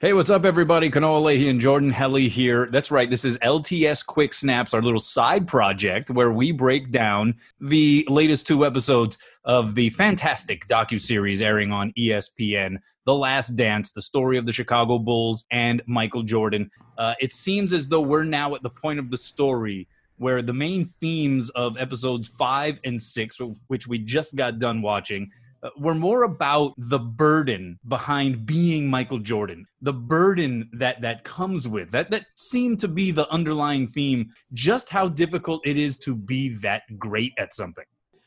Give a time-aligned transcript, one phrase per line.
[0.00, 0.90] Hey, what's up, everybody?
[0.90, 2.66] Kanoa Leahy and Jordan Helly here.
[2.66, 3.08] That's right.
[3.08, 8.44] This is LTS Quick Snaps, our little side project where we break down the latest
[8.44, 14.46] two episodes of the fantastic docu-series airing on ESPN, The Last Dance, the story of
[14.46, 16.72] the Chicago Bulls and Michael Jordan.
[16.98, 19.86] Uh, it seems as though we're now at the point of the story
[20.16, 23.38] where the main themes of episodes five and six,
[23.68, 25.30] which we just got done watching,
[25.76, 31.90] were more about the burden behind being Michael Jordan, the burden that that comes with
[31.92, 34.30] that that seemed to be the underlying theme.
[34.52, 37.84] Just how difficult it is to be that great at something.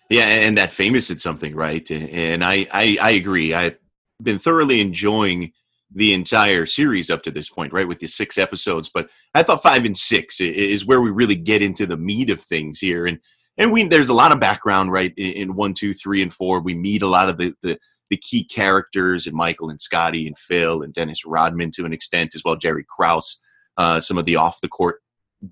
[0.09, 1.89] Yeah, and that famous at something, right?
[1.91, 3.54] And I I, I agree.
[3.54, 3.77] I've
[4.21, 5.51] been thoroughly enjoying
[5.93, 8.90] the entire series up to this point, right, with the six episodes.
[8.93, 12.41] But I thought five and six is where we really get into the meat of
[12.41, 13.20] things here, and
[13.57, 16.59] and we there's a lot of background right in, in one, two, three, and four.
[16.59, 17.79] We meet a lot of the, the
[18.09, 22.35] the key characters and Michael and Scottie and Phil and Dennis Rodman to an extent
[22.35, 22.55] as well.
[22.55, 23.41] Jerry Krause,
[23.77, 25.01] uh, some of the off the court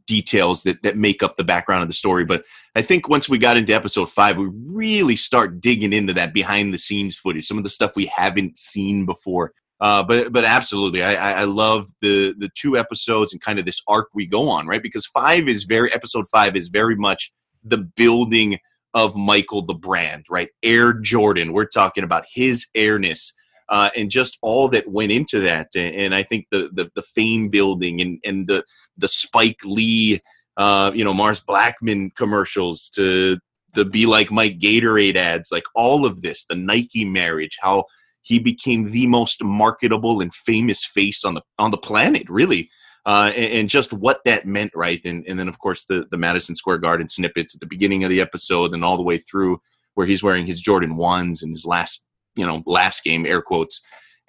[0.08, 2.26] details that that make up the background of the story.
[2.26, 2.44] But
[2.76, 6.74] I think once we got into episode five, we really start digging into that behind
[6.74, 9.52] the scenes footage, some of the stuff we haven't seen before.
[9.82, 13.82] Uh, but but absolutely, I, I love the the two episodes and kind of this
[13.88, 14.82] arc we go on, right?
[14.82, 17.32] Because five is very episode five is very much
[17.66, 18.60] the building
[18.94, 20.50] of Michael the brand, right?
[20.64, 21.52] Air Jordan.
[21.52, 23.34] We're talking about his airness.
[23.68, 27.50] Uh, and just all that went into that, and I think the the, the fame
[27.50, 28.64] building and, and the
[28.96, 30.22] the Spike Lee,
[30.56, 33.40] uh, you know, Mars Blackmon commercials to
[33.74, 37.86] the Be Like Mike Gatorade ads, like all of this, the Nike marriage, how
[38.22, 42.70] he became the most marketable and famous face on the on the planet, really
[43.06, 45.00] uh, and, and, just what that meant, right?
[45.06, 48.10] And, and then, of course, the, the Madison Square Garden snippets at the beginning of
[48.10, 49.62] the episode and all the way through
[49.94, 53.82] where he's wearing his Jordan 1s in his last, you know, last game, air quotes,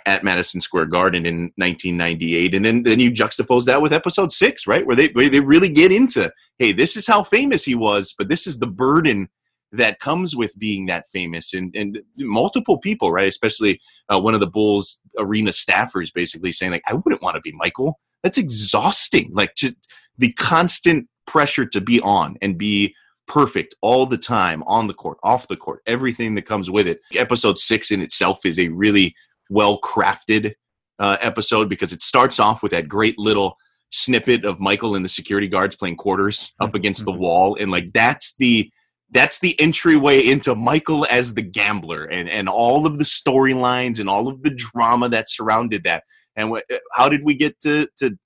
[0.04, 2.54] at Madison Square Garden in 1998.
[2.54, 4.86] And then, then you juxtapose that with episode six, right?
[4.86, 8.28] Where they, where they really get into, hey, this is how famous he was, but
[8.28, 9.28] this is the burden
[9.72, 13.80] that comes with being that famous and, and multiple people right especially
[14.12, 17.50] uh, one of the bulls arena staffers basically saying like i wouldn't want to be
[17.52, 19.30] michael that's exhausting.
[19.32, 19.76] Like just
[20.18, 22.92] the constant pressure to be on and be
[23.28, 26.98] perfect all the time on the court, off the court, everything that comes with it.
[27.14, 29.14] Episode six in itself is a really
[29.48, 30.54] well crafted
[30.98, 33.56] uh, episode because it starts off with that great little
[33.90, 37.20] snippet of Michael and the security guards playing quarters up against the mm-hmm.
[37.20, 38.68] wall, and like that's the
[39.12, 44.08] that's the entryway into Michael as the gambler and and all of the storylines and
[44.08, 46.02] all of the drama that surrounded that.
[46.36, 48.16] And wh- how did we get to to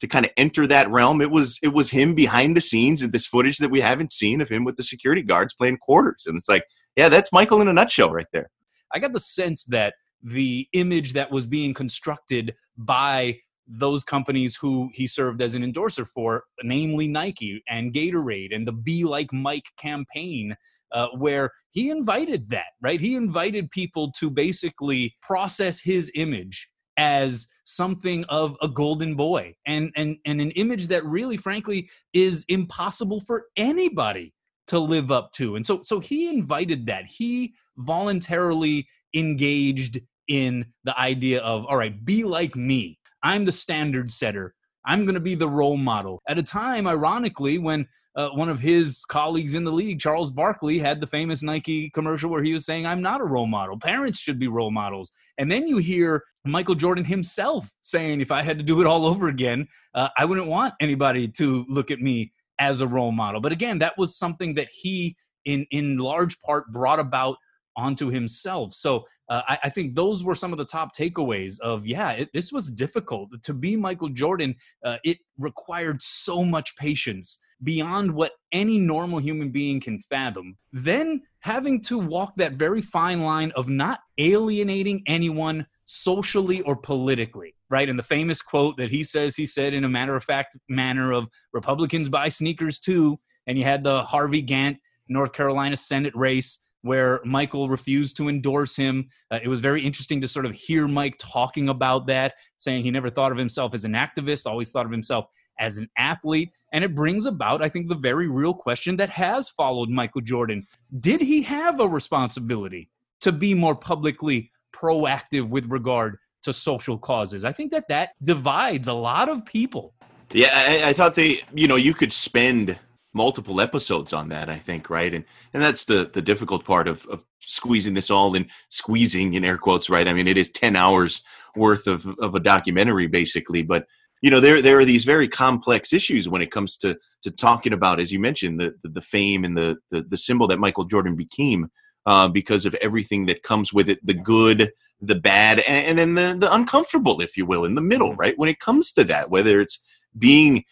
[0.00, 1.20] to kind of enter that realm?
[1.20, 4.40] It was it was him behind the scenes and this footage that we haven't seen
[4.40, 6.24] of him with the security guards playing quarters.
[6.26, 6.64] And it's like,
[6.96, 8.50] yeah, that's Michael in a nutshell right there.
[8.92, 14.90] I got the sense that the image that was being constructed by those companies who
[14.92, 19.68] he served as an endorser for, namely Nike and Gatorade and the Be Like Mike
[19.78, 20.56] campaign,
[20.92, 23.00] uh, where he invited that, right?
[23.00, 29.54] He invited people to basically process his image as something of a golden boy.
[29.66, 34.34] And and and an image that really frankly is impossible for anybody
[34.68, 35.56] to live up to.
[35.56, 37.06] And so so he invited that.
[37.06, 42.98] He voluntarily engaged in the idea of all right be like me.
[43.22, 44.54] I'm the standard setter
[44.84, 47.86] i'm going to be the role model at a time ironically when
[48.16, 52.28] uh, one of his colleagues in the league, Charles Barkley, had the famous Nike commercial
[52.28, 53.78] where he was saying, I'm not a role model.
[53.78, 55.12] Parents should be role models.
[55.38, 59.06] And then you hear Michael Jordan himself saying, if I had to do it all
[59.06, 63.40] over again, uh, I wouldn't want anybody to look at me as a role model.
[63.40, 67.36] But again, that was something that he, in, in large part, brought about
[67.76, 68.74] onto himself.
[68.74, 72.30] So uh, I, I, think those were some of the top takeaways of yeah, it,
[72.34, 74.56] this was difficult to be Michael Jordan.
[74.84, 81.22] Uh, it required so much patience beyond what any normal human being can fathom, then
[81.40, 87.88] having to walk that very fine line of not alienating anyone socially or politically, right?
[87.88, 91.12] And the famous quote that he says he said in a matter of fact manner
[91.12, 93.20] of Republicans buy sneakers too.
[93.46, 94.78] And you had the Harvey Gantt
[95.08, 99.08] North Carolina Senate race where Michael refused to endorse him.
[99.30, 102.90] Uh, it was very interesting to sort of hear Mike talking about that, saying he
[102.90, 105.26] never thought of himself as an activist, always thought of himself
[105.58, 106.50] as an athlete.
[106.72, 110.66] And it brings about, I think, the very real question that has followed Michael Jordan.
[111.00, 112.88] Did he have a responsibility
[113.20, 117.44] to be more publicly proactive with regard to social causes?
[117.44, 119.94] I think that that divides a lot of people.
[120.32, 122.78] Yeah, I, I thought they, you know, you could spend
[123.12, 125.12] multiple episodes on that, I think, right?
[125.12, 129.44] And and that's the the difficult part of of squeezing this all in, squeezing in
[129.44, 130.08] air quotes, right?
[130.08, 131.22] I mean, it is ten hours
[131.56, 133.86] worth of of a documentary, basically, but
[134.22, 137.72] you know there there are these very complex issues when it comes to to talking
[137.72, 140.84] about as you mentioned the the, the fame and the, the, the symbol that Michael
[140.84, 141.70] Jordan became
[142.06, 144.70] uh, because of everything that comes with it the good
[145.00, 148.38] the bad and, and then the, the uncomfortable if you will in the middle right
[148.38, 149.80] when it comes to that whether it's
[150.18, 150.64] being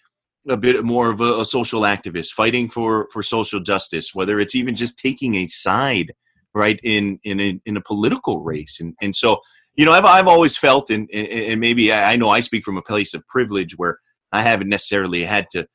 [0.49, 4.55] a bit more of a, a social activist fighting for for social justice whether it's
[4.55, 6.13] even just taking a side
[6.55, 9.41] right in in a, in a political race and and so
[9.79, 12.83] you know, I've, I've always felt, and, and maybe I know I speak from a
[12.83, 13.99] place of privilege where
[14.33, 15.67] I haven't necessarily had to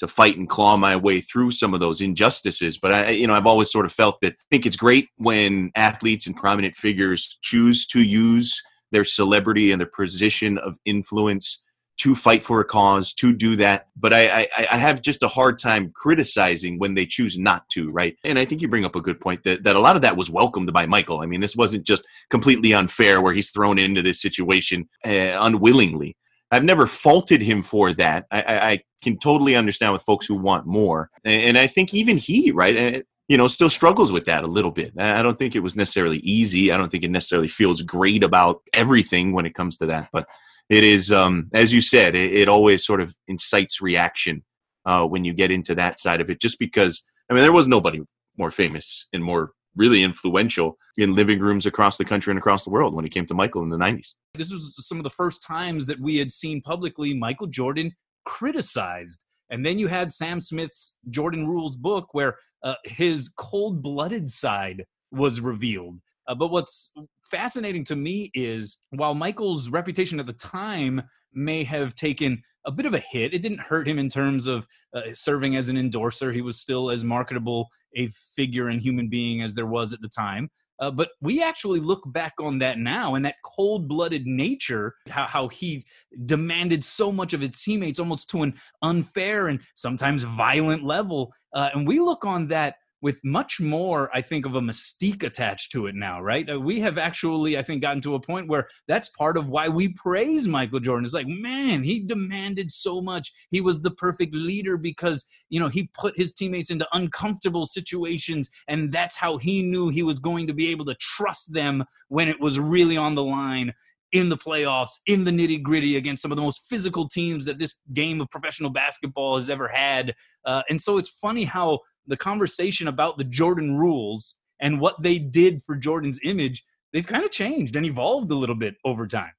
[0.00, 2.76] to fight and claw my way through some of those injustices.
[2.76, 5.70] But I, you know, I've always sort of felt that I think it's great when
[5.76, 11.62] athletes and prominent figures choose to use their celebrity and their position of influence
[11.98, 13.86] to fight for a cause, to do that.
[13.96, 17.90] But I, I, I, have just a hard time criticizing when they choose not to,
[17.90, 18.16] right?
[18.24, 20.16] And I think you bring up a good point that, that a lot of that
[20.16, 21.20] was welcomed by Michael.
[21.20, 26.16] I mean, this wasn't just completely unfair where he's thrown into this situation uh, unwillingly.
[26.50, 28.26] I've never faulted him for that.
[28.30, 31.10] I, I, can totally understand with folks who want more.
[31.24, 34.70] And, I think even he, right, eh, you know, still struggles with that a little
[34.70, 34.92] bit.
[34.96, 36.70] I don't think it was necessarily easy.
[36.70, 40.08] I don't think it necessarily feels great about everything when it comes to that.
[40.12, 40.28] But
[40.72, 44.42] it is, um, as you said, it, it, always sort of incites reaction
[44.86, 46.40] uh, when you get into that side of it.
[46.40, 48.00] Just because, I mean, there was nobody
[48.38, 52.70] more famous and more really influential in living rooms across the country and across the
[52.70, 54.14] world when it came to Michael in the 90s.
[54.34, 57.92] This was some of the first times that we had seen publicly Michael Jordan
[58.24, 59.26] criticized.
[59.50, 64.86] And then you had Sam Smith's Jordan Rules book where uh, his cold blooded side
[65.10, 66.00] was revealed.
[66.26, 66.92] Uh, but what's
[67.32, 71.02] fascinating to me is while Michael's reputation at the time
[71.32, 74.66] may have taken a bit of a hit, it didn't hurt him in terms of
[74.94, 76.30] uh, serving as an endorser.
[76.30, 80.08] He was still as marketable a figure and human being as there was at the
[80.08, 80.50] time.
[80.78, 85.26] Uh, but we actually look back on that now and that cold blooded nature, how,
[85.26, 85.84] how he
[86.26, 88.52] demanded so much of his teammates almost to an
[88.82, 91.32] unfair and sometimes violent level.
[91.54, 95.72] Uh, and we look on that with much more, I think, of a mystique attached
[95.72, 96.48] to it now, right?
[96.48, 99.68] Uh, we have actually, I think, gotten to a point where that's part of why
[99.68, 101.04] we praise Michael Jordan.
[101.04, 103.32] It's like, man, he demanded so much.
[103.50, 108.48] He was the perfect leader because, you know, he put his teammates into uncomfortable situations,
[108.68, 112.28] and that's how he knew he was going to be able to trust them when
[112.28, 113.74] it was really on the line
[114.12, 117.58] in the playoffs, in the nitty gritty against some of the most physical teams that
[117.58, 120.14] this game of professional basketball has ever had.
[120.44, 125.18] Uh, and so it's funny how the conversation about the Jordan rules and what they
[125.18, 129.32] did for Jordan's image, they've kind of changed and evolved a little bit over time.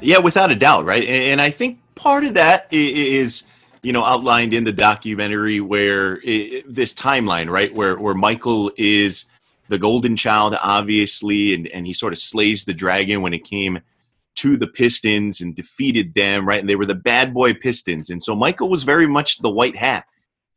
[0.00, 1.04] Yeah, without a doubt, right?
[1.04, 3.44] And I think part of that is
[3.82, 9.26] you know outlined in the documentary where it, this timeline, right, where where Michael is
[9.68, 13.80] the golden child, obviously, and and he sort of slays the dragon when it came
[14.36, 16.60] to the Pistons and defeated them, right?
[16.60, 19.76] And they were the bad boy Pistons, and so Michael was very much the white
[19.76, 20.04] hat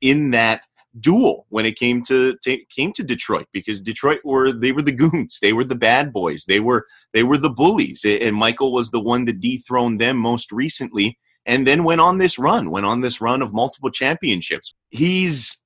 [0.02, 0.62] in that
[1.00, 4.92] duel when it came to, to, came to Detroit because Detroit were they were the
[4.92, 8.92] goons, they were the bad boys, they were they were the bullies, and Michael was
[8.92, 13.02] the one that dethroned them most recently, and then went on this run, went on
[13.02, 14.74] this run of multiple championships.
[14.90, 15.62] He's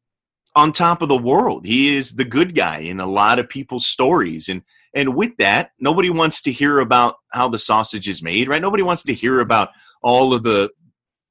[0.56, 1.66] on top of the world.
[1.66, 4.62] He is the good guy in a lot of people's stories, and
[4.94, 8.62] and with that, nobody wants to hear about how the sausage is made, right?
[8.62, 9.70] Nobody wants to hear about
[10.02, 10.70] all of the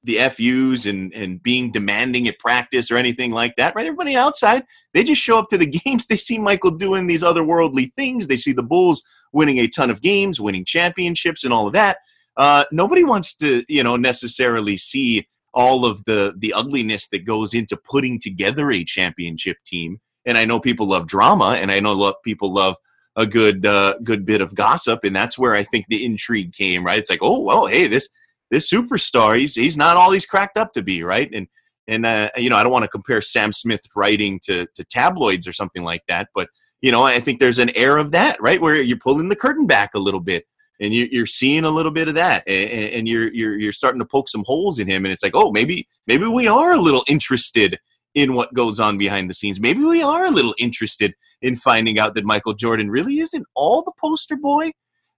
[0.04, 3.86] the FUs and, and being demanding at practice or anything like that, right?
[3.86, 6.06] Everybody outside, they just show up to the games.
[6.06, 8.26] They see Michael doing these otherworldly things.
[8.26, 9.02] They see the Bulls
[9.32, 11.98] winning a ton of games, winning championships, and all of that.
[12.36, 17.54] Uh, nobody wants to, you know, necessarily see all of the the ugliness that goes
[17.54, 20.00] into putting together a championship team.
[20.26, 22.76] And I know people love drama, and I know people love
[23.16, 26.84] a good uh, good bit of gossip, and that's where I think the intrigue came.
[26.84, 26.98] Right?
[26.98, 28.08] It's like, oh, well, hey, this
[28.54, 31.28] this superstar, he's he's not all he's cracked up to be, right?
[31.34, 31.48] And
[31.86, 35.46] and uh, you know, I don't want to compare Sam Smith writing to to tabloids
[35.46, 36.48] or something like that, but
[36.80, 39.66] you know, I think there's an air of that, right, where you're pulling the curtain
[39.66, 40.44] back a little bit,
[40.80, 44.00] and you, you're seeing a little bit of that, and, and you're you're you're starting
[44.00, 46.80] to poke some holes in him, and it's like, oh, maybe maybe we are a
[46.80, 47.78] little interested
[48.14, 49.58] in what goes on behind the scenes.
[49.58, 53.82] Maybe we are a little interested in finding out that Michael Jordan really isn't all
[53.82, 54.70] the poster boy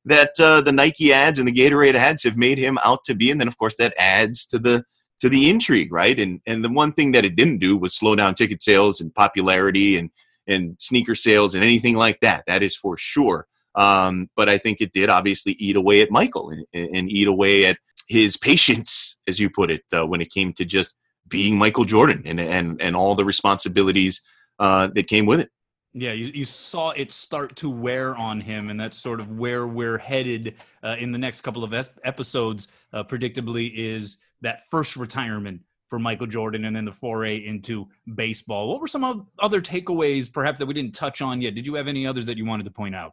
[0.06, 3.30] that uh, the Nike ads and the Gatorade ads have made him out to be,
[3.30, 4.84] and then of course that adds to the
[5.20, 6.18] to the intrigue, right?
[6.18, 9.14] And and the one thing that it didn't do was slow down ticket sales and
[9.14, 10.10] popularity and
[10.46, 12.44] and sneaker sales and anything like that.
[12.46, 13.46] That is for sure.
[13.74, 17.66] Um, but I think it did obviously eat away at Michael and, and eat away
[17.66, 20.94] at his patience, as you put it, uh, when it came to just
[21.28, 24.20] being Michael Jordan and and and all the responsibilities
[24.58, 25.50] uh, that came with it.
[25.98, 29.66] Yeah, you, you saw it start to wear on him, and that's sort of where
[29.66, 32.68] we're headed uh, in the next couple of es- episodes.
[32.92, 38.68] Uh, predictably, is that first retirement for Michael Jordan, and then the foray into baseball.
[38.68, 41.54] What were some other takeaways, perhaps that we didn't touch on yet?
[41.54, 43.12] Did you have any others that you wanted to point out?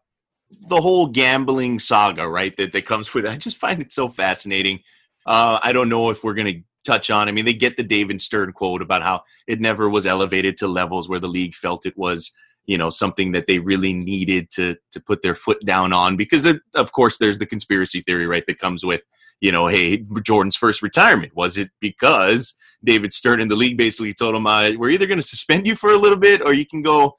[0.67, 2.55] The whole gambling saga, right?
[2.57, 3.25] That that comes with.
[3.25, 3.31] It.
[3.31, 4.81] I just find it so fascinating.
[5.25, 7.29] Uh, I don't know if we're going to touch on.
[7.29, 10.67] I mean, they get the David Stern quote about how it never was elevated to
[10.67, 12.33] levels where the league felt it was
[12.65, 16.45] you know something that they really needed to to put their foot down on because
[16.75, 19.03] of course there's the conspiracy theory right that comes with
[19.41, 21.35] you know hey jordan's first retirement.
[21.35, 25.19] Was it because david stern in the league basically told him uh, we're either going
[25.19, 27.15] to suspend you for a little bit or you can go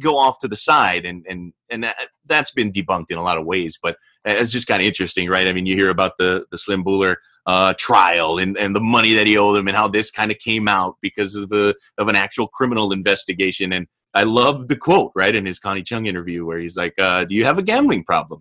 [0.00, 1.96] go off to the side and and and that,
[2.26, 5.46] that's been debunked in a lot of ways but it's just kind of interesting right?
[5.46, 9.12] I mean you hear about the the slim Bouler uh, trial and, and the money
[9.12, 12.08] that he owed him and how this kind of came out because of the of
[12.08, 16.44] an actual criminal investigation and I love the quote right in his Connie Chung interview
[16.44, 18.40] where he's like, uh, "Do you have a gambling problem?"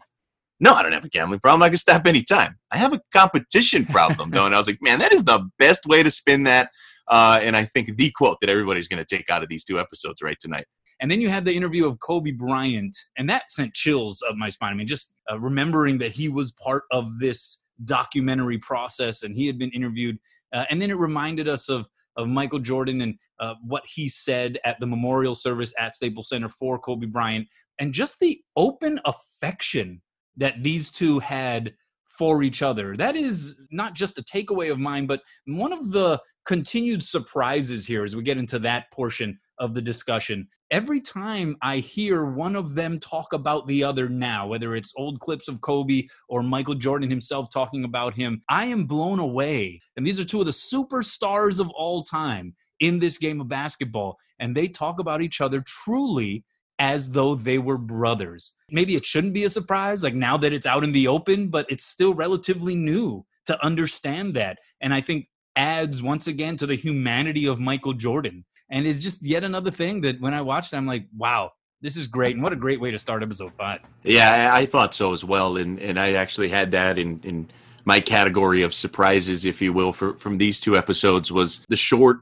[0.59, 1.61] No, I don't have a gambling problem.
[1.61, 2.57] I can stop anytime.
[2.71, 4.45] I have a competition problem, though.
[4.45, 6.69] And I was like, man, that is the best way to spin that.
[7.09, 9.77] Uh, and I think the quote that everybody's going to take out of these two
[9.77, 10.65] episodes right tonight.
[11.01, 14.47] And then you had the interview of Kobe Bryant, and that sent chills up my
[14.47, 14.71] spine.
[14.71, 19.47] I mean, just uh, remembering that he was part of this documentary process and he
[19.47, 20.17] had been interviewed.
[20.53, 24.59] Uh, and then it reminded us of of Michael Jordan and uh, what he said
[24.65, 27.47] at the memorial service at Staples Center for Kobe Bryant,
[27.79, 30.01] and just the open affection
[30.37, 31.73] that these two had
[32.17, 32.95] for each other.
[32.95, 38.03] That is not just a takeaway of mine, but one of the continued surprises here
[38.03, 40.47] as we get into that portion of the discussion.
[40.73, 45.19] Every time I hear one of them talk about the other now, whether it's old
[45.19, 49.79] clips of Kobe or Michael Jordan himself talking about him, I am blown away.
[49.95, 54.17] And these are two of the superstars of all time in this game of basketball.
[54.39, 56.43] And they talk about each other truly
[56.79, 58.53] as though they were brothers.
[58.71, 61.67] Maybe it shouldn't be a surprise, like now that it's out in the open, but
[61.69, 64.57] it's still relatively new to understand that.
[64.81, 69.21] And I think adds once again to the humanity of Michael Jordan and it's just
[69.21, 71.51] yet another thing that when I watched I'm like, wow,
[71.81, 73.79] this is great, and what a great way to start episode five.
[74.03, 77.49] Yeah, I thought so as well, and and I actually had that in in
[77.85, 82.21] my category of surprises, if you will, for from these two episodes was the short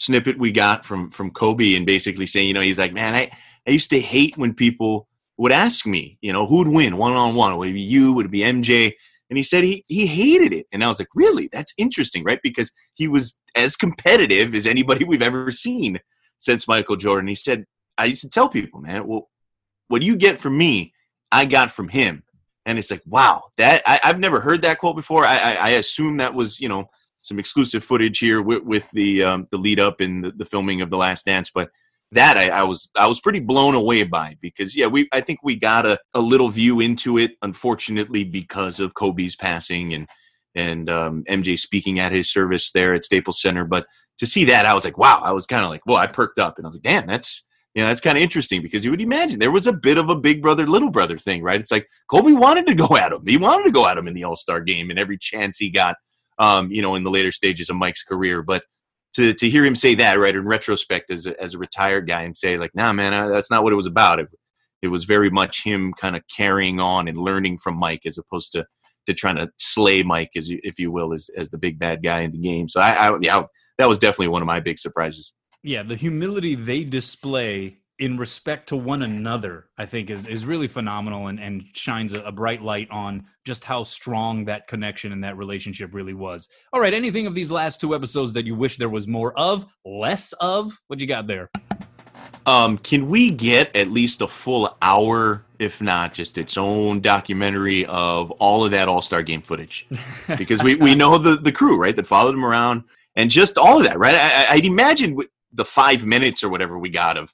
[0.00, 3.30] snippet we got from from Kobe and basically saying, you know, he's like, man, I
[3.66, 5.06] I used to hate when people
[5.36, 7.56] would ask me, you know, who'd win one on one?
[7.56, 8.12] Would it be you?
[8.12, 8.94] Would it be MJ?
[9.32, 10.66] And he said he he hated it.
[10.72, 11.48] And I was like, really?
[11.50, 12.38] That's interesting, right?
[12.42, 16.00] Because he was as competitive as anybody we've ever seen
[16.36, 17.28] since Michael Jordan.
[17.28, 17.64] He said,
[17.96, 19.30] I used to tell people, man, well,
[19.88, 20.92] what you get from me,
[21.30, 22.24] I got from him.
[22.66, 25.24] And it's like, wow, that I, have never heard that quote before.
[25.24, 26.90] I, I, I, assume that was, you know,
[27.22, 30.82] some exclusive footage here with, with the um, the lead up and the, the filming
[30.82, 31.48] of the Last Dance.
[31.48, 31.70] But
[32.12, 35.40] that I, I, was I was pretty blown away by because yeah we I think
[35.42, 40.06] we got a, a little view into it unfortunately because of Kobe's passing and
[40.54, 43.64] and um, MJ speaking at his service there at Staples Center.
[43.64, 43.86] But
[44.18, 46.38] to see that I was like wow I was kind of like well I perked
[46.38, 46.58] up.
[46.58, 49.00] And I was like damn that's you know that's kind of interesting because you would
[49.00, 51.60] imagine there was a bit of a big brother little brother thing right?
[51.60, 53.26] It's like Kobe wanted to go at him.
[53.26, 55.70] He wanted to go at him in the All Star game and every chance he
[55.70, 55.96] got
[56.38, 58.42] um, you know in the later stages of Mike's career.
[58.42, 58.64] But
[59.14, 62.22] to to hear him say that right in retrospect as a, as a retired guy
[62.22, 64.20] and say like nah man that's not what it was about.
[64.20, 64.28] It,
[64.82, 68.52] it was very much him kind of carrying on and learning from mike as opposed
[68.52, 68.66] to
[69.06, 72.02] to trying to slay mike as you, if you will as as the big bad
[72.02, 72.68] guy in the game.
[72.68, 73.44] So I, I yeah
[73.78, 75.32] that was definitely one of my big surprises.
[75.62, 80.66] Yeah the humility they display in respect to one another, I think is is really
[80.66, 85.22] phenomenal and, and shines a, a, bright light on just how strong that connection and
[85.22, 86.48] that relationship really was.
[86.72, 89.72] All right, anything of these last two episodes that you wish there was more of,
[89.84, 90.82] less of?
[90.88, 91.48] What you got there?
[92.44, 97.86] Um, can we get at least a full hour, if not just its own documentary
[97.86, 99.86] of all of that All Star game footage?
[100.36, 102.82] Because we, we know the, the crew, right, that followed him around
[103.14, 104.16] and just all of that, right?
[104.16, 105.16] I, I'd imagine
[105.52, 107.32] the five minutes or whatever we got of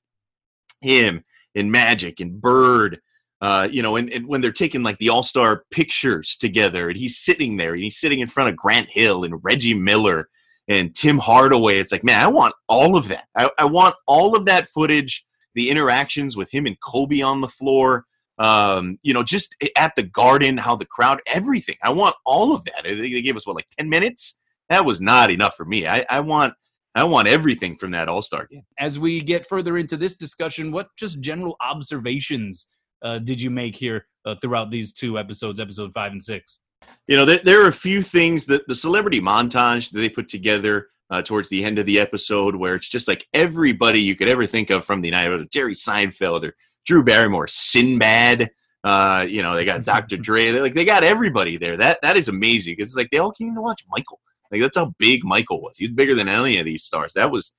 [0.82, 3.00] him and Magic and Bird,
[3.40, 6.98] uh, you know, and, and, when they're taking like the All Star pictures together, and
[6.98, 10.28] he's sitting there, and he's sitting in front of Grant Hill and Reggie Miller
[10.68, 11.78] and Tim Hardaway.
[11.78, 13.24] It's like, man, I want all of that.
[13.36, 17.48] I, I want all of that footage, the interactions with him and Kobe on the
[17.48, 18.04] floor.
[18.38, 21.74] Um, you know, just at the garden, how the crowd, everything.
[21.82, 22.84] I want all of that.
[22.84, 24.38] They gave us what, like 10 minutes?
[24.68, 25.88] That was not enough for me.
[25.88, 26.54] I, I want
[26.98, 28.64] I want everything from that All Star game.
[28.78, 32.66] As we get further into this discussion, what just general observations
[33.02, 36.58] uh, did you make here uh, throughout these two episodes, episode five and six?
[37.06, 40.28] You know, there, there are a few things that the celebrity montage that they put
[40.28, 44.28] together uh, towards the end of the episode where it's just like everybody you could
[44.28, 48.50] ever think of from the United, States—Jerry Seinfeld or Drew Barrymore, Sinbad.
[48.84, 50.16] Uh, you know, they got Dr.
[50.16, 50.50] Dre.
[50.50, 51.76] They like they got everybody there.
[51.76, 54.20] That that is amazing because it's like they all came to watch Michael.
[54.50, 55.76] Like that's how big Michael was.
[55.78, 57.12] He was bigger than any of these stars.
[57.14, 57.52] That was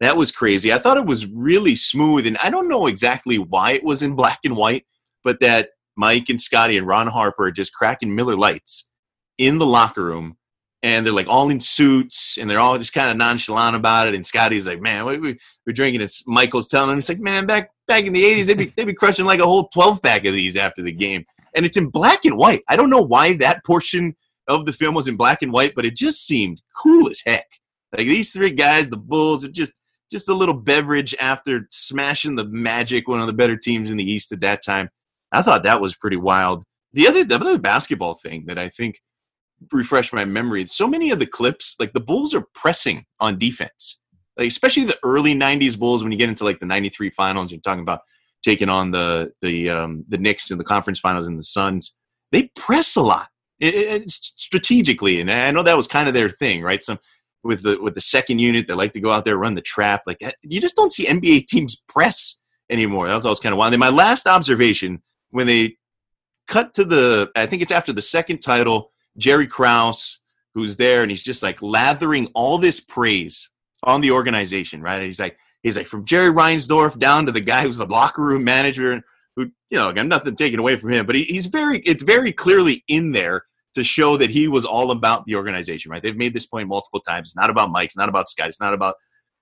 [0.00, 0.72] that was crazy.
[0.72, 4.14] I thought it was really smooth, and I don't know exactly why it was in
[4.14, 4.84] black and white,
[5.22, 8.88] but that Mike and Scottie and Ron Harper are just cracking Miller Lights
[9.38, 10.36] in the locker room
[10.84, 14.14] and they're like all in suits and they're all just kind of nonchalant about it.
[14.14, 16.02] And Scottie's like, man, we, we, we're drinking.
[16.02, 18.84] And Michael's telling him, he's like, man, back back in the 80s, they'd be, they'd
[18.84, 21.24] be crushing like a whole 12 pack of these after the game.
[21.54, 22.62] And it's in black and white.
[22.68, 24.14] I don't know why that portion
[24.48, 27.46] of the film was in black and white, but it just seemed cool as heck.
[27.96, 29.72] Like these three guys, the Bulls, are just
[30.10, 34.08] just a little beverage after smashing the Magic, one of the better teams in the
[34.08, 34.90] East at that time.
[35.32, 36.64] I thought that was pretty wild.
[36.92, 39.00] The other the other basketball thing that I think–
[39.72, 40.66] refresh my memory.
[40.66, 44.00] So many of the clips, like the Bulls are pressing on defense,
[44.36, 46.02] like especially the early '90s Bulls.
[46.02, 48.00] When you get into like the '93 finals, you're talking about
[48.42, 51.94] taking on the the um, the Knicks in the conference finals and the Suns.
[52.32, 53.28] They press a lot
[54.08, 56.82] strategically, and I know that was kind of their thing, right?
[56.82, 56.98] Some
[57.42, 60.02] with the with the second unit, they like to go out there run the trap.
[60.06, 62.40] Like eh, you just don't see NBA teams press
[62.70, 63.08] anymore.
[63.08, 63.74] That was always kind of wild.
[63.74, 65.76] And my last observation when they
[66.46, 70.20] cut to the, I think it's after the second title Jerry Krause,
[70.54, 73.50] who's there, and he's just like lathering all this praise
[73.82, 74.96] on the organization, right?
[74.96, 78.22] And he's like, he's like from Jerry Reinsdorf down to the guy who's the locker
[78.22, 79.02] room manager,
[79.36, 82.32] who you know, got nothing taken away from him, but he, he's very, it's very
[82.32, 83.44] clearly in there
[83.74, 86.02] to show that he was all about the organization, right?
[86.02, 87.28] They've made this point multiple times.
[87.28, 87.86] It's not about Mike.
[87.86, 88.48] It's not about Scott.
[88.48, 88.96] It's not about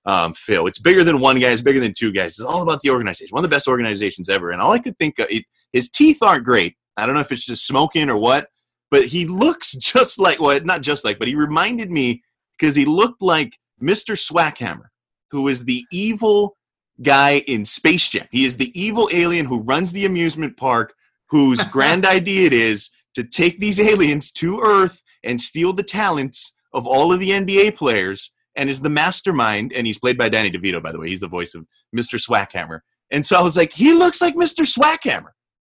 [0.05, 0.67] um, Phil.
[0.67, 1.49] It's bigger than one guy.
[1.49, 2.31] It's bigger than two guys.
[2.31, 3.33] It's all about the organization.
[3.33, 4.51] One of the best organizations ever.
[4.51, 6.75] And all I could think of, it, his teeth aren't great.
[6.97, 8.47] I don't know if it's just smoking or what,
[8.91, 12.23] but he looks just like well, not just like, but he reminded me
[12.57, 14.15] because he looked like Mr.
[14.15, 14.87] Swackhammer,
[15.31, 16.57] who is the evil
[17.01, 18.27] guy in Space Jam.
[18.31, 20.93] He is the evil alien who runs the amusement park,
[21.27, 26.55] whose grand idea it is to take these aliens to Earth and steal the talents
[26.73, 29.71] of all of the NBA players and is the mastermind.
[29.73, 31.09] And he's played by Danny DeVito, by the way.
[31.09, 32.19] He's the voice of Mr.
[32.19, 32.79] Swackhammer.
[33.11, 34.65] And so I was like, he looks like Mr.
[34.65, 35.31] Swackhammer.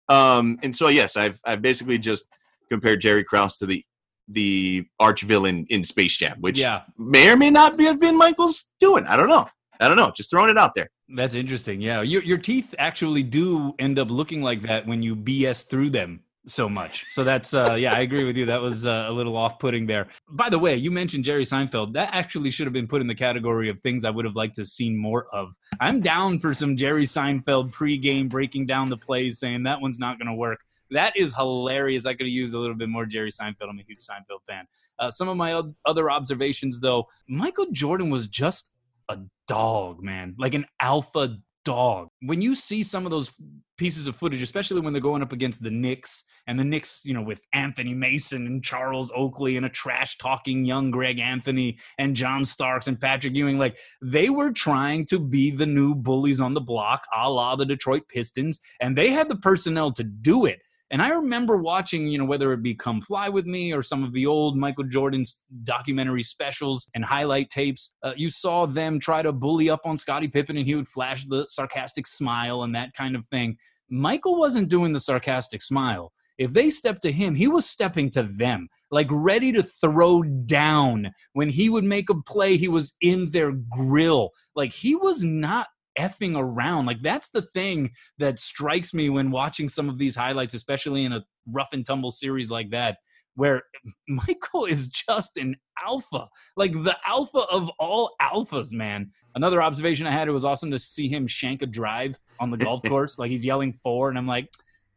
[0.08, 2.26] Um, and so yes, I've I've basically just
[2.70, 3.84] compared Jerry Krause to the
[4.28, 6.82] the arch villain in Space Jam, which yeah.
[6.98, 9.06] may or may not be have been Michael's doing.
[9.06, 9.48] I don't know.
[9.80, 10.12] I don't know.
[10.14, 10.88] Just throwing it out there.
[11.08, 11.80] That's interesting.
[11.80, 15.90] Yeah, your your teeth actually do end up looking like that when you BS through
[15.90, 17.06] them so much.
[17.10, 18.46] So that's uh yeah, I agree with you.
[18.46, 20.08] That was uh, a little off-putting there.
[20.28, 21.94] By the way, you mentioned Jerry Seinfeld.
[21.94, 24.56] That actually should have been put in the category of things I would have liked
[24.56, 25.54] to have seen more of.
[25.80, 30.18] I'm down for some Jerry Seinfeld pre-game breaking down the plays saying that one's not
[30.18, 30.60] going to work.
[30.90, 32.06] That is hilarious.
[32.06, 33.68] I could have used a little bit more Jerry Seinfeld.
[33.70, 34.66] I'm a huge Seinfeld fan.
[34.98, 38.70] Uh, some of my other observations, though, Michael Jordan was just
[39.08, 42.08] a dog, man, like an alpha dog.
[42.22, 43.32] When you see some of those
[43.76, 47.14] pieces of footage, especially when they're going up against the Knicks and the Knicks, you
[47.14, 52.14] know, with Anthony Mason and Charles Oakley and a trash talking young Greg Anthony and
[52.14, 56.54] John Starks and Patrick Ewing, like they were trying to be the new bullies on
[56.54, 60.60] the block, a la the Detroit Pistons, and they had the personnel to do it.
[60.90, 64.04] And I remember watching, you know, whether it be Come Fly With Me or some
[64.04, 67.94] of the old Michael Jordan's documentary specials and highlight tapes.
[68.02, 71.24] Uh, you saw them try to bully up on Scottie Pippen and he would flash
[71.26, 73.56] the sarcastic smile and that kind of thing.
[73.90, 76.12] Michael wasn't doing the sarcastic smile.
[76.36, 81.10] If they stepped to him, he was stepping to them, like ready to throw down.
[81.32, 84.30] When he would make a play, he was in their grill.
[84.56, 85.68] Like he was not
[85.98, 86.86] effing around.
[86.86, 91.12] Like that's the thing that strikes me when watching some of these highlights, especially in
[91.12, 92.98] a rough and tumble series like that,
[93.34, 93.62] where
[94.08, 99.10] Michael is just an alpha, like the alpha of all alphas, man.
[99.34, 102.56] Another observation I had, it was awesome to see him shank a drive on the
[102.56, 103.18] golf course.
[103.18, 104.48] like he's yelling four, and I'm like,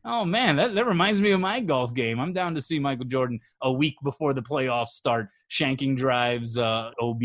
[0.05, 2.19] oh man, that, that reminds me of my golf game.
[2.19, 6.91] I'm down to see Michael Jordan a week before the playoffs start, shanking drives, uh,
[7.01, 7.21] OB.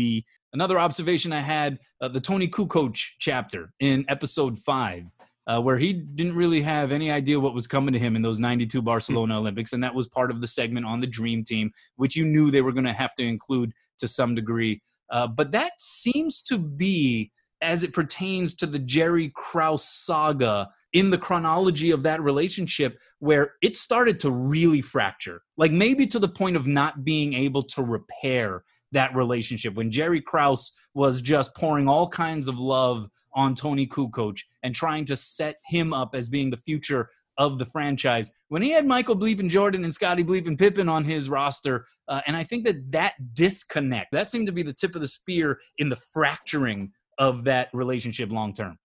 [0.53, 5.05] Another observation I had uh, the Toni Kukoc chapter in episode five,
[5.47, 8.39] uh, where he didn't really have any idea what was coming to him in those
[8.39, 9.73] 92 Barcelona Olympics.
[9.73, 12.61] And that was part of the segment on the Dream Team, which you knew they
[12.61, 14.79] were going to have to include to some degree.
[15.09, 21.09] Uh, but that seems to be, as it pertains to the Jerry Krause saga, in
[21.09, 26.27] the chronology of that relationship where it started to really fracture, like maybe to the
[26.27, 31.87] point of not being able to repair that relationship when Jerry Krause was just pouring
[31.87, 36.49] all kinds of love on Toni Kukoc and trying to set him up as being
[36.49, 40.87] the future of the franchise when he had Michael Bleeping Jordan and Scottie Bleeping Pippen
[40.87, 41.87] on his roster.
[42.07, 45.07] Uh, and I think that that disconnect, that seemed to be the tip of the
[45.07, 48.77] spear in the fracturing of that relationship long term.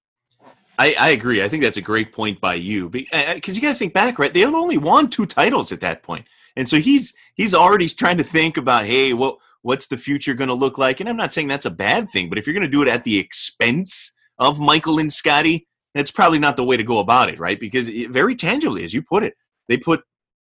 [0.78, 1.42] I, I, agree.
[1.42, 4.18] I think that's a great point by you because uh, you got to think back,
[4.18, 4.32] right?
[4.32, 8.24] They only won two titles at that point, and so he's he's already trying to
[8.24, 11.00] think about, hey, what what's the future going to look like?
[11.00, 12.88] And I'm not saying that's a bad thing, but if you're going to do it
[12.88, 17.28] at the expense of Michael and Scottie, that's probably not the way to go about
[17.28, 17.58] it, right?
[17.58, 19.34] Because it, very tangibly, as you put it,
[19.68, 20.02] they put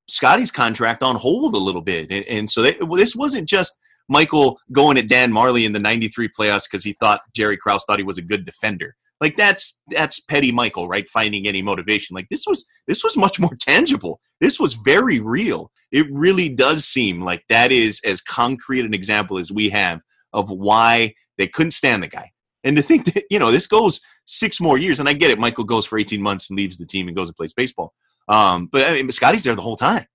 [0.09, 4.59] Scottie's contract on hold a little bit, and, and so they, this wasn't just Michael
[4.73, 8.05] going at Dan Majerle in the '93 playoffs because he thought Jerry Krause thought he
[8.05, 12.15] was a good defender like that's that's petty michael right finding any motivation.
[12.15, 14.21] Like this was this was much more tangible.
[14.41, 15.71] This was very real.
[15.91, 20.01] It really does seem like that is as concrete an example as we have
[20.33, 22.31] of why they couldn't stand the guy.
[22.65, 25.39] And to think that you know this goes six more years and i get it
[25.39, 27.93] michael goes for 18 months and leaves the team and goes and plays baseball.
[28.29, 30.07] Um, but I mean, scottie's there the whole time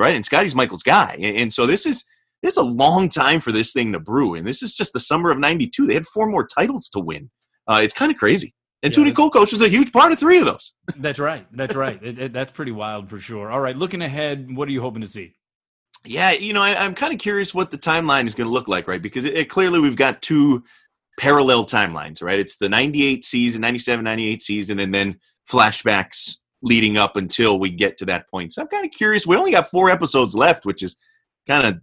[0.00, 0.14] right?
[0.14, 1.16] And scottie's michael's guy.
[1.20, 2.04] And, and so this is
[2.42, 4.34] this is a long time for this thing to brew.
[4.34, 7.30] And this is just the summer of 92 they had four more titles to win
[7.68, 8.54] uh, it's kind of crazy.
[8.82, 10.72] And yeah, Toni Kukoc was a huge part of three of those.
[10.96, 11.46] That's right.
[11.52, 12.02] That's right.
[12.02, 13.50] It, it, that's pretty wild for sure.
[13.50, 15.34] All right, looking ahead, what are you hoping to see?
[16.06, 18.68] Yeah, you know, I, am kind of curious what the timeline is going to look
[18.68, 19.02] like, right?
[19.02, 20.64] Because it, clearly we've got two
[21.18, 22.40] parallel timelines, right?
[22.40, 25.20] It's the 98 season, 97, 98 season, and then
[25.50, 28.54] flashbacks leading up until we get to that point.
[28.54, 29.26] So I'm kind of curious.
[29.26, 30.96] We only got four episodes left, which is
[31.46, 31.80] kind of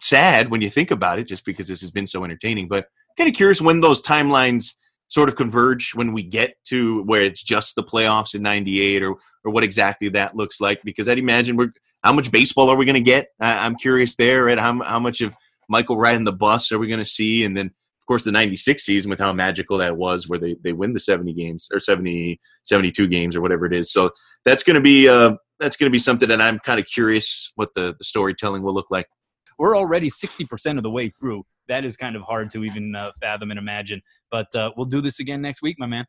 [0.00, 2.68] sad when you think about it, just because this has been so entertaining.
[2.68, 2.86] But
[3.18, 4.76] kind of curious when those timelines–
[5.08, 9.16] sort of converge when we get to where it's just the playoffs in 98 or
[9.44, 10.82] or what exactly that looks like?
[10.84, 13.28] Because I'd imagine we're how much baseball are we going to get?
[13.40, 14.58] I, am curious there right?
[14.58, 15.34] How, how much of
[15.68, 17.44] Michael riding the bus are we going to see?
[17.44, 20.72] And then of course the 96 season with how magical that was where they, they
[20.72, 23.92] win the 70 games or 70 72 games or whatever it is.
[23.92, 24.10] So
[24.44, 27.50] that's going to be uh that's going to be something that I'm kind of curious
[27.56, 29.08] what the, the storytelling will look like.
[29.58, 33.12] We're already 60% of the way through that is kind of hard to even uh,
[33.20, 34.02] fathom and imagine.
[34.30, 36.04] But uh, we'll do this again next week, my man.